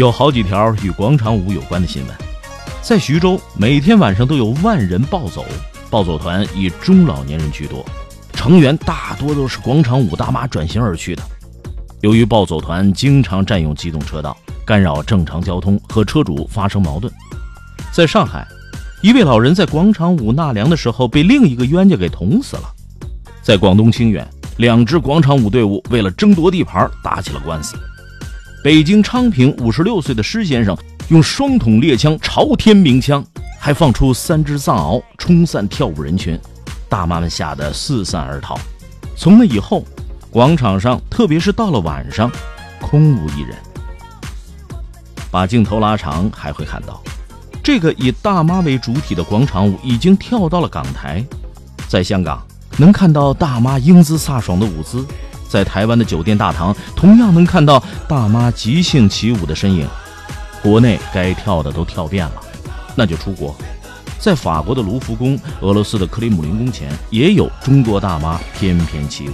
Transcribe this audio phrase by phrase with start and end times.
[0.00, 2.16] 有好几条与广场舞有关的新闻，
[2.80, 5.44] 在徐州，每天晚上都有万人暴走，
[5.90, 7.84] 暴走团以中老年人居多，
[8.32, 11.22] 成员大多都是广场舞大妈转型而去的。
[12.00, 17.12] 由于暴走团经常占用机动车道，干扰正常交通，和车主发生矛盾。
[17.92, 18.48] 在上海，
[19.02, 22.62] 一位老人在广场舞纳凉的时候被另一个冤家给捅死了。
[23.42, 27.76] 在广东清远，两支广场舞队伍为了争夺地盘打起了官司。
[28.62, 30.76] 北京昌平五十六岁的施先生
[31.08, 33.24] 用双筒猎枪朝天鸣枪，
[33.58, 36.38] 还放出三只藏獒冲散跳舞人群，
[36.86, 38.58] 大妈们吓得四散而逃。
[39.16, 39.82] 从那以后，
[40.30, 42.30] 广场上特别是到了晚上，
[42.82, 43.56] 空无一人。
[45.30, 47.02] 把镜头拉长，还会看到，
[47.64, 51.24] 这个以大妈为主体的广场舞已经跳到了港台。
[51.88, 55.02] 在香港，能看到大妈英姿飒爽的舞姿。
[55.50, 59.84] 在台湾的酒店大堂，同样能看到大妈即兴起舞的身影。
[60.62, 62.32] 国内该跳的都跳遍了，
[62.94, 63.52] 那就出国。
[64.20, 69.32] 在法国的卢浮宫、俄罗斯的克里姆林宫前，也有中国大妈翩翩起舞。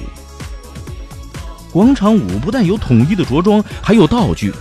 [1.70, 4.54] 广场舞不但有统一的着装，还有道具。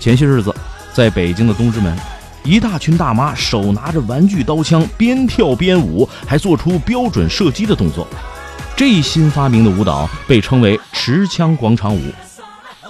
[0.00, 0.54] 前些日子，
[0.94, 1.94] 在北京的东直门，
[2.42, 8.06] 一大群大妈手拿着玩具刀枪，边跳边舞，还做出标准射击的动作。
[8.84, 12.00] 这新发明的舞蹈被称为持枪广场舞，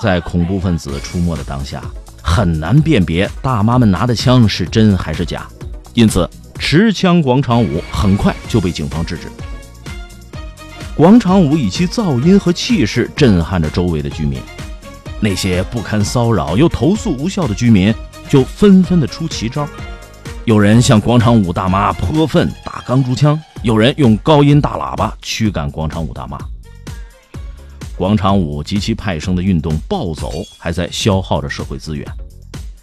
[0.00, 1.82] 在恐怖分子出没的当下，
[2.22, 5.46] 很难辨别大妈们拿的枪是真还是假，
[5.92, 6.26] 因此
[6.58, 9.30] 持枪广场舞很快就被警方制止。
[10.96, 14.40] 广场舞以其噪音和气势震撼着周围的居民，
[15.20, 17.94] 那些不堪骚扰又投诉无效的居民
[18.30, 19.68] 就纷纷的出奇招，
[20.46, 23.38] 有人向广场舞大妈泼粪、打钢珠枪。
[23.62, 26.36] 有人用高音大喇叭驱赶广场舞大妈。
[27.96, 32.04] 广场舞及其派生的运动暴走，还在消耗着社会资源。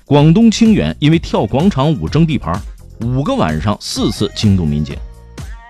[0.05, 2.57] 广东清远因为跳广场舞争地盘，
[3.01, 4.95] 五个晚上四次惊动民警。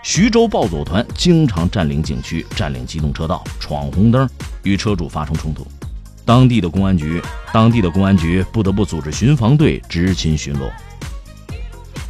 [0.04, 4.30] 徐州暴走团经常占领景区、占领机动车道、闯红灯，
[4.62, 5.66] 与车主发生冲突。
[6.24, 7.20] 当地的公安局，
[7.52, 10.70] 当地的公安局不得不组织巡防队执勤巡逻。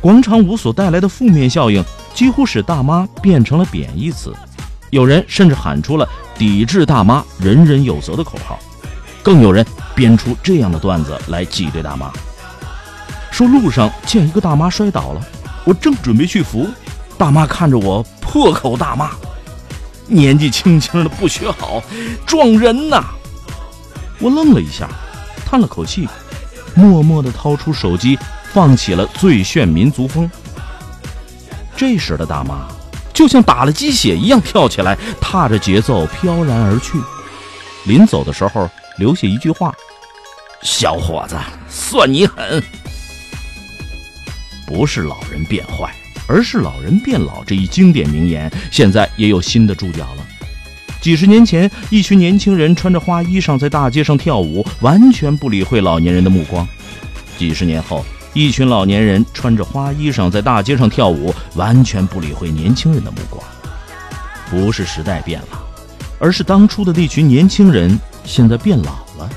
[0.01, 1.81] 广场舞所带来的负面效应。
[2.19, 4.35] 几乎使大妈变成了贬义词，
[4.89, 6.05] 有人甚至喊出了
[6.37, 8.59] “抵制大妈，人人有责”的口号，
[9.23, 9.65] 更有人
[9.95, 12.11] 编出这样的段子来挤兑大妈，
[13.31, 15.21] 说路上见一个大妈摔倒了，
[15.63, 16.67] 我正准备去扶，
[17.17, 19.11] 大妈看着我破口大骂
[20.05, 21.81] ：“年纪轻轻的不学好，
[22.25, 23.01] 撞人呐！”
[24.19, 24.89] 我愣了一下，
[25.45, 26.05] 叹了口气，
[26.75, 28.19] 默默地掏出手机，
[28.51, 30.29] 放起了最炫民族风。
[31.79, 32.67] 这时的大妈
[33.13, 36.97] 就像打了鸡血一样跳起来，踏着节奏飘然而去。
[37.85, 39.73] 临走的时候留下一句话
[40.61, 41.37] ：“小伙子，
[41.69, 42.61] 算你狠。”
[44.67, 45.89] 不是老人变坏，
[46.27, 47.45] 而是老人变老。
[47.45, 50.27] 这一经典名言现在也有新的注脚了。
[50.99, 56.67] 几十年前，一群年轻人穿着花衣裳在大街上跳舞，完全不理会老年人的目光。
[57.37, 58.05] 几十年后。
[58.33, 63.43] 一群老年人穿着花衣裳在大街上跳舞，完全不理会年轻人的目光。
[64.49, 65.59] 不是时代变了，
[66.19, 69.29] 而是当初的那群年轻人现在变老了。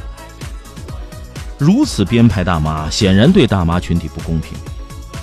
[1.59, 4.57] 如此编排大妈，显然对大妈群体不公平。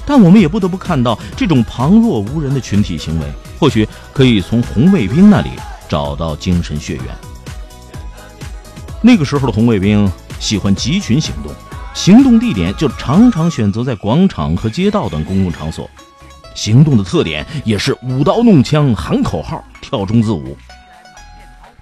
[0.05, 3.25] 但我们也不得不看到，这种旁若无人的群体行为，
[3.59, 5.51] 或许可以从红卫兵那里
[5.87, 7.05] 找到精神血缘。
[9.01, 11.53] 那个时候的红卫兵喜欢集群行动。
[11.93, 15.89] 行动地点就常常选择在广场和街道等公共场所，
[16.55, 20.57] 行动的特点也是舞刀弄枪、喊口号、跳中字舞。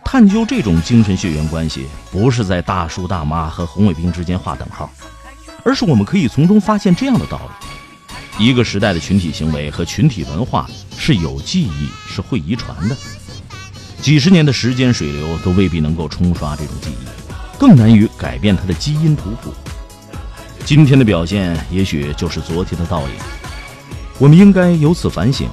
[0.04, 4.90] 探究这种精神血缘关系，不是在大叔大妈和红卫兵之间画等号，
[5.64, 7.40] 而是我们可以从中发现这样的道
[8.40, 10.68] 理：一个时代的群体行为和群体文化
[10.98, 12.96] 是有记忆、是会遗传的。
[14.02, 19.54] 几十年的时间水流都未必能够冲刷这种记忆，更难于改变它的基因图谱。
[20.68, 23.08] 今天的表现也许就是昨天的倒影
[24.20, 25.48] 我们应该由此反省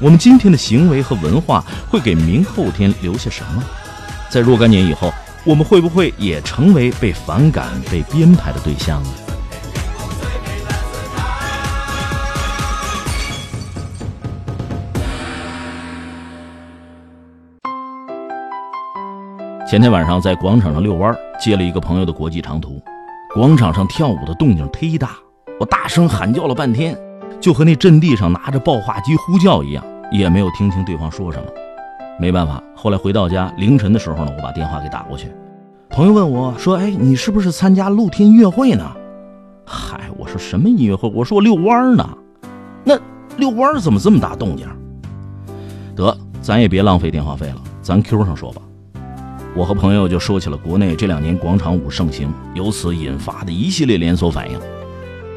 [0.00, 3.60] 我们今天的行为和文化会给明后天留下什么？
[4.30, 5.12] 在若干年以后
[5.44, 9.02] 我们会不会也成为被反感被编排的对象？
[9.02, 9.10] 呢
[19.68, 22.80] 前天晚上在广场上遛弯接了一个朋友的国际长途。
[23.32, 25.10] 广场上跳舞的动静忒大，
[25.60, 26.98] 我大声喊叫了半天，
[27.40, 31.44] 就和那阵地上拿着报话机呼叫一样，也没有听清对方说什么。
[32.18, 35.28] 没办法，后来回到家凌晨的时候呢，我把电话给打过去。
[35.88, 38.84] 朋友问我说：“哎，你是不是参加露天音乐会呢？”
[39.64, 41.08] 嗨，我说什么音乐会？
[41.14, 42.18] 我说我遛弯呢。
[42.82, 42.98] 那
[43.36, 44.66] 遛弯怎么这么大动静？
[45.94, 48.60] 得，咱也别浪费电话费了，咱 Q 上说吧。
[49.52, 54.58] 我和朋友就说起了国内这两年广场舞盛行，由此引发的一系列连锁反应。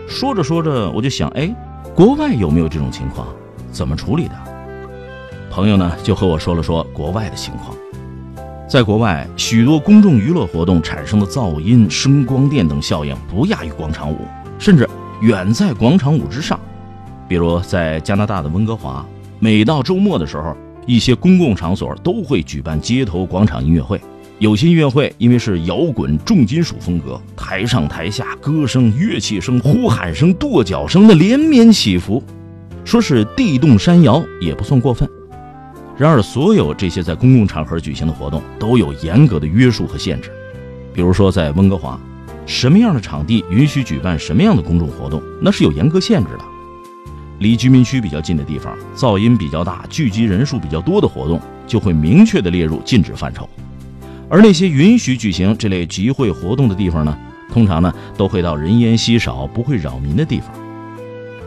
[0.08, 1.54] 说着说着，我就想，哎，
[1.96, 3.28] 国外有没有这种情况？
[3.72, 4.36] 怎么处理的？
[5.50, 7.76] 朋友呢就和我说了说国外的情况。
[8.70, 14.20] 在国外，许多公众娱乐活动产生的噪音、声光电等效应不亚于广场舞，
[14.60, 14.88] 甚至
[15.22, 16.60] 远在广场舞之上。
[17.28, 19.04] 比如在加拿大的温哥华，
[19.40, 20.56] 每到周末的时候。
[20.86, 24.00] 一些公共场所都会举办街头广场音乐会，
[24.40, 32.22] 有些音乐会因为是摇滚重金属风格，台上台下歌声、乐器声、呼喊声、跺脚声的连绵起伏，
[32.84, 35.10] 说是地动山摇也不算过分。
[35.96, 40.32] 然而，所有这些在公共场合举行的活动都有严格的约束和限制，
[40.92, 42.00] 比如说在温哥华，
[42.46, 46.44] 什么样的场地允许举办什么样的公众活动，那是有严格限制的。
[47.44, 53.48] 离居民区比较近的地方，噪音比较大、聚集人数比较多的活动，就会明确的列入禁止范畴。
[54.30, 57.16] 而那些允许举行这类集会活动的地方呢，
[57.52, 60.50] 通常呢都会到人烟稀少、不会扰民的地方。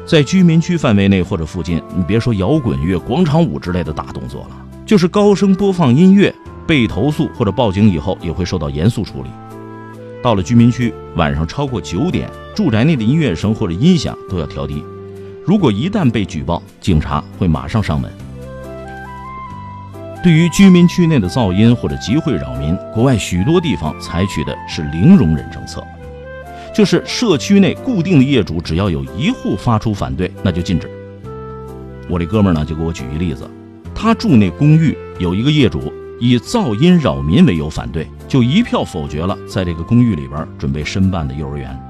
[0.04, 6.32] 在居民区范围内或者附近，你别说摇滚乐、广场舞之类的大动作了，就是高声播放音乐，
[6.66, 9.30] 被投诉或者报警以后，也会受到严肃处理。
[10.22, 14.84] 到了居民区，晚上超过九点，住宅内的音乐声或者音响都要调低。
[15.46, 18.10] 如果一旦被举报，警察会马上上门。
[20.20, 25.86] 对于居民区内的噪音或者集会扰民，国外许多地方采取的是零容忍政策，
[26.74, 30.90] 就是社区内固定的业主只要有一户发出反对，那就禁止。
[32.08, 33.48] 我这哥们儿呢，就给我举一例子，
[33.94, 41.80] 他住那公寓有一个业主以噪音扰民为由反对，就一票否决了在这个公寓里边准备申办的幼儿园。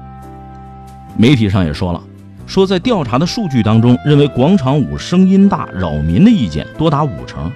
[1.17, 2.03] 媒体上也说了。
[2.47, 7.51] 说，在调查的数据当中，认为广场舞声音大、扰民的意见多达五成。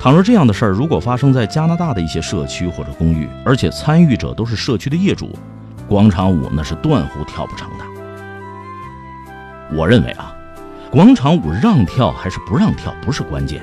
[0.00, 5.38] 倘若这样的事儿如果发生在加拿大的一些社区或者公寓，而且参与者都是社区的业主，
[5.86, 7.84] 广场舞那是断乎跳不成的。
[9.76, 10.34] 我认为啊，
[10.90, 13.62] 广场舞让跳还是不让跳不是关键，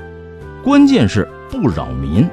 [0.64, 2.30] 关键是不扰民。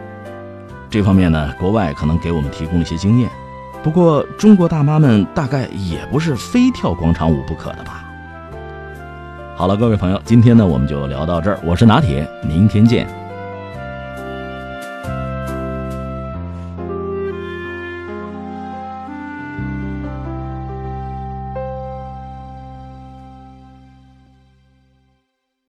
[0.90, 3.30] 这方面呢，国外可能给我们提供一些经验。
[3.82, 8.01] 不过，中国大妈们大概也不是非跳广场舞不可的吧？
[9.62, 11.56] 好了，各位朋友，今天呢我们就聊到这儿。
[11.64, 13.21] 我是拿铁，明天见。